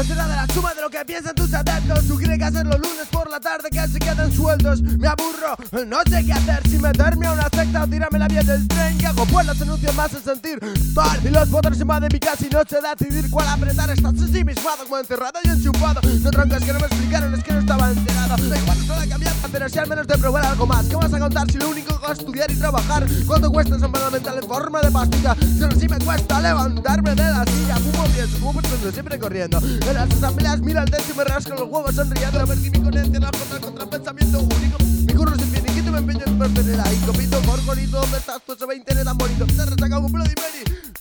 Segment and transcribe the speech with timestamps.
[0.00, 2.08] No será de la suma de lo que piensan tus adeptos.
[2.08, 4.80] Tú quieres que hacer los lunes por la tarde que se quedan sueltos.
[4.80, 6.66] Me aburro, no sé qué hacer.
[6.70, 8.96] Si meterme a una secta o tirarme la vía del tren.
[8.96, 10.58] Que hago pues los anuncios más en sentir
[10.94, 11.22] tal.
[11.22, 13.90] Y los botones más de mi casa y no sé decidir cuál apretar.
[13.90, 16.00] Estás así mismado como encerrado y enchufado.
[16.22, 18.48] No troncas que no me explicaron, es que no estaba enterado.
[18.48, 20.86] Da igual, no la cambiar, pero si al menos de probar algo más.
[20.86, 23.06] ¿Qué vas a contar si lo único estudiar y trabajar?
[23.26, 25.36] ¿Cuánto cuesta esa mental en forma de pastilla?
[25.58, 27.76] Solo si me cuesta levantarme de la silla.
[27.76, 29.58] Fumo bien, fumo pero siempre corriendo.
[29.58, 32.40] En las asambleas mira el techo y me rasco los huevos sonriendo.
[32.40, 34.78] A ver si mi conexión la contra contra pensamiento único.
[34.82, 36.96] Mi curro es infiniquito y me empeño en pertenecer ahí.
[37.06, 38.40] Copito, gorgorito, ¿dónde estás?
[38.44, 39.46] Tú ese 20 tan bonito.
[39.46, 40.34] Te resaca un Bloody.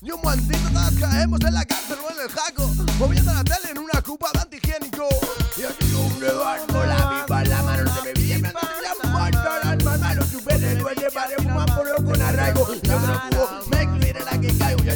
[0.01, 2.71] Y un momentito todas caemos en la cárcel o en el jaco.
[2.97, 5.07] Moviendo la tele en una cupa de antihigiénico.
[5.57, 6.68] Y digo un levanto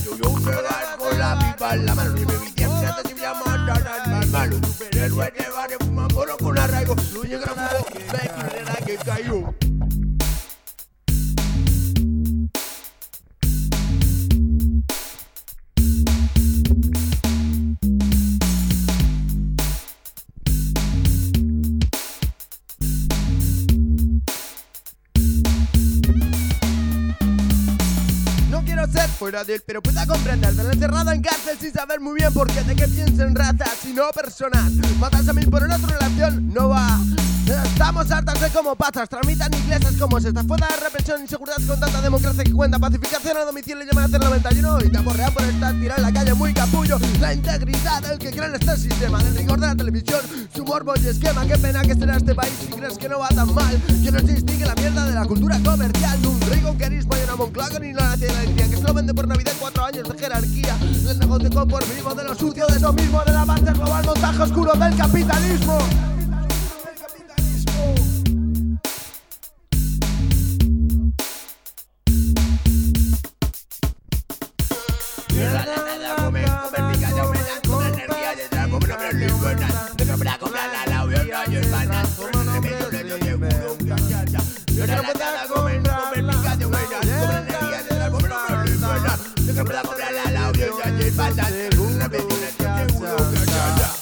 [0.04, 2.12] que yo, yo un levanto la pipa en la mano.
[2.12, 4.59] No se me viene la si me llaman las manos.
[4.68, 6.96] Superhéroes llevaré fumar por lo con arraigo.
[7.14, 9.62] Yo llego a me que caigo.
[28.92, 32.16] Ser fuera de él, pero pueda comprender de la encerrada en cárcel sin saber muy
[32.16, 34.72] bien por qué, de qué piensa en razas y no personas.
[35.00, 37.00] Matas a mil por una relación no va.
[37.66, 41.80] Estamos hartas de como patas, tramitan iglesias como se está fuera de represión, inseguridad con
[41.80, 45.73] tanta democracia que cuenta, pacificación a domicilio llaman a hacer 91 y te por estar
[45.80, 47.00] tirado en la calle muy capullo.
[47.20, 50.22] La integridad del que cree en este sistema, del rigor de la televisión,
[50.53, 53.29] su morbo y esquema, qué pena que será este país si crees que no va
[53.29, 53.81] tan mal.
[54.03, 56.40] Que no se distingue la mierda de la cultura comercial, de un
[57.46, 60.18] rigonquerismo y la de la alegría, que se lo vende por Navidad cuatro años de
[60.18, 64.74] jerarquía, del negocio conformismo, de lo sucio, de eso mismo, del avance global, montaje oscuro
[64.74, 65.78] del capitalismo.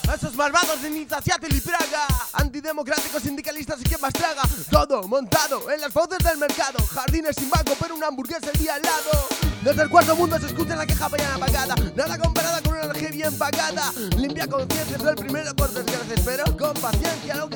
[0.07, 4.41] A esos malvados de Nizaciatel y Praga Antidemocráticos, sindicalistas y quien más traga.
[4.69, 6.83] Todo montado en las fauces del mercado.
[6.93, 9.27] Jardines sin banco pero una hamburguesa el día al lado.
[9.63, 11.75] Desde el cuarto mundo se escucha la queja mañana apagada.
[11.95, 13.93] Nada comparada con una energía bien pagada.
[14.17, 17.35] Limpia conciencias del primero por desgracia Espero con paciencia.
[17.35, 17.49] Lo